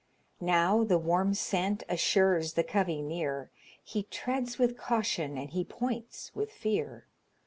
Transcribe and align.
Now 0.39 0.83
the 0.83 0.97
warm 0.97 1.35
scent 1.35 1.83
assures 1.87 2.53
the 2.53 2.63
covey 2.63 3.03
near; 3.03 3.51
He 3.83 4.01
treads 4.01 4.57
with 4.57 4.75
caution, 4.75 5.37
and 5.37 5.51
he 5.51 5.63
points 5.63 6.31
with 6.33 6.51
fear. 6.51 7.05